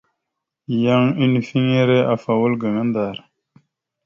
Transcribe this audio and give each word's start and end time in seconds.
Yan 0.83 1.05
unifiŋere 1.23 1.97
afa 2.13 2.31
wal 2.39 2.53
gaŋa 2.61 2.83
ndar. 2.89 3.17